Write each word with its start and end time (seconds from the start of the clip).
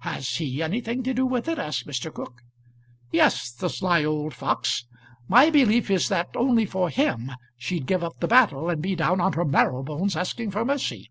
"Has 0.00 0.28
he 0.36 0.62
anything 0.62 1.02
to 1.04 1.14
do 1.14 1.24
with 1.24 1.48
it?" 1.48 1.58
asked 1.58 1.86
Mr. 1.86 2.12
Cooke. 2.12 2.42
"Yes; 3.10 3.50
the 3.50 3.70
sly 3.70 4.04
old 4.04 4.34
fox. 4.34 4.84
My 5.26 5.48
belief 5.48 5.90
is 5.90 6.10
that 6.10 6.28
only 6.36 6.66
for 6.66 6.90
him 6.90 7.32
she'd 7.56 7.86
give 7.86 8.04
up 8.04 8.20
the 8.20 8.28
battle, 8.28 8.68
and 8.68 8.82
be 8.82 8.94
down 8.94 9.22
on 9.22 9.32
her 9.32 9.44
marrow 9.46 9.82
bones 9.82 10.16
asking 10.16 10.50
for 10.50 10.66
mercy." 10.66 11.10